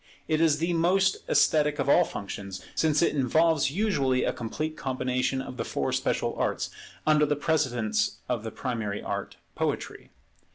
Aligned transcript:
It 0.27 0.41
is 0.41 0.57
the 0.57 0.73
most 0.73 1.17
esthetic 1.29 1.77
of 1.77 1.87
all 1.87 2.05
functions, 2.05 2.65
since 2.73 3.03
it 3.03 3.13
involves 3.13 3.69
usually 3.69 4.23
a 4.23 4.33
complete 4.33 4.75
combination 4.75 5.43
of 5.43 5.57
the 5.57 5.63
four 5.63 5.91
special 5.91 6.33
arts, 6.39 6.71
under 7.05 7.27
the 7.27 7.35
presidence 7.35 8.17
of 8.27 8.43
the 8.43 8.49
primary 8.49 9.03
art, 9.03 9.35
Poetry. 9.53 10.09